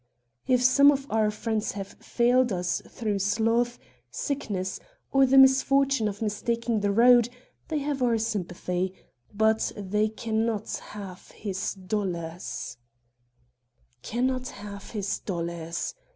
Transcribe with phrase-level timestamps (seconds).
[0.47, 3.77] If some of our friends have failed us through sloth,
[4.09, 4.79] sickness
[5.11, 7.29] or the misfortune of mistaking the road,
[7.67, 8.95] they have our sympathy,
[9.31, 12.77] but they can not have his dollars."
[14.01, 15.93] "Can not have his dollars!"